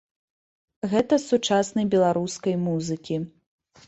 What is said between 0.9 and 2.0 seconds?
Гэта з сучаснай